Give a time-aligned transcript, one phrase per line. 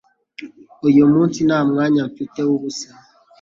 [0.87, 2.89] Uyu munsi nta mwanya mfite w'ubusa